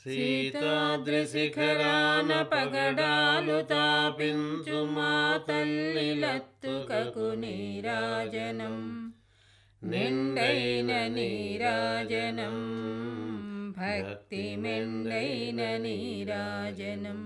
సీతాద్రి 0.00 1.20
శిఖరాన 1.26 2.32
పగడాలు 2.50 3.56
తాపించు 3.70 4.80
మా 4.92 5.12
తల్లి 5.48 6.10
లత్తుకకు 6.20 7.28
నీరాజనం 7.40 8.76
నిండైన 9.82 10.92
నీరాజనం 11.16 12.58
భక్తి 13.76 14.44
మెండైన 14.62 15.62
నీరాజనం 15.78 17.20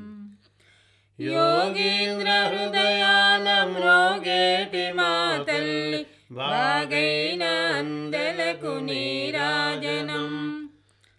యోగీంద్ర 1.18 2.30
హృదయాన 2.46 3.48
మ్రోగేటి 3.73 4.87
మా 4.98 5.12
తల్లి 5.48 6.00
బాగైన 6.32 7.45
అందలకు 7.75 8.75
నీరాజనం 8.89 10.27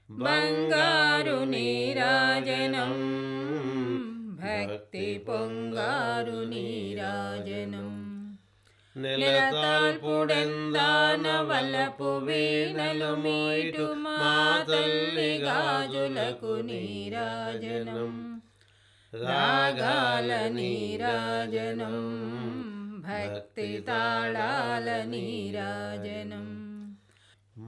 బంగారు 0.09 0.94
നീരാജനം. 1.50 2.96
ഭക്തി 4.40 5.24
പൊങ്കാരു 5.26 6.38
നീരാജനം. 6.46 8.06
നിലത്താൽ 8.96 9.98
പുടന്താന 9.98 11.26
വലപ്പു 11.40 12.10
വീണലുമീട്ടു 12.18 13.86
മാതല്ലികാജുലകു 13.94 14.86
രാഗാല 19.12 20.48
നീരാജനം 20.48 22.06
ഭക്തി 23.06 23.84
താളാല 23.88 25.04
നീരാജനം 25.04 26.46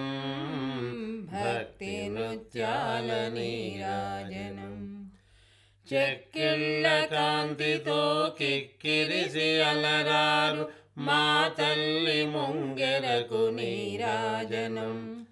భక్తి 1.33 2.09
నృత్యాల 2.09 3.33
నీరాజనం. 3.35 5.11
చెక్కిళ్ళ 5.95 7.05
కాంతితో 7.05 8.33
కిక్కిరిసి 8.39 9.63
అలరారు 9.63 10.71
మా 10.99 11.51
తల్లి 11.59 12.27
ముంగెరకు 12.27 13.51
నీరాజనం. 13.51 15.26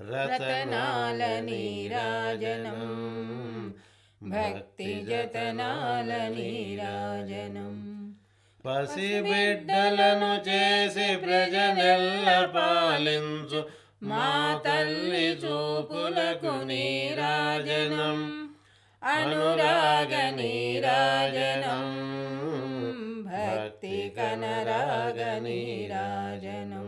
రతనాల 0.00 1.40
నీరాజనం. 1.40 2.94
భక్తి 4.22 5.06
జతనాల 5.08 6.28
నీరాజనం. 6.28 7.84
పసిబిడ్డలను 8.66 10.48
చేసి 10.48 11.16
ప్రజనెల్ల 11.16 12.50
పాలించు. 12.56 13.66
మా 14.02 14.60
తల్లి 14.66 15.28
చూపులకు 15.28 16.64
నీరాజనం. 16.64 18.48
అనురాగ 19.04 20.30
నీరాజనం. 20.30 21.04
భక్తి 23.26 24.12
కనరాగ 24.16 25.38
నీరాజనం. 25.38 26.83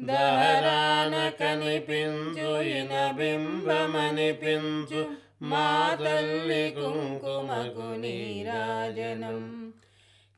దహరాన 0.00 1.32
కనిపించు 1.40 2.60
ఇన 2.60 3.12
బింబమనిపించు 3.16 5.06
మా 5.42 5.96
తల్లి 6.04 6.70
కుంకుమకు 6.70 8.00
నీరాజనం. 8.00 9.72